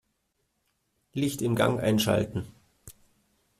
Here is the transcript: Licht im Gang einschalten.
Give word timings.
Licht 1.13 1.43
im 1.43 1.55
Gang 1.55 1.79
einschalten. 1.79 2.47